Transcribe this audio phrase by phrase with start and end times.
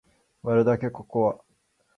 [0.41, 1.41] 割るだけココア